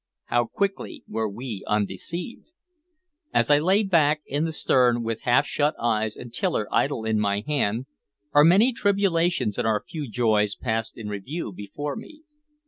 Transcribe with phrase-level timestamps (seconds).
[0.25, 2.49] How quickly were we undeceived!
[3.35, 7.19] As I lay back in the stern with half shut eyes and tiller idle in
[7.19, 7.85] my hand,
[8.33, 12.23] our many tribulations and our few joys passed in review before me.